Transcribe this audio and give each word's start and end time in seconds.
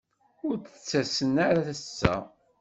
Ur 0.47 0.55
d-ttasen 0.57 1.33
ara 1.47 1.61
ass-a. 1.73 2.15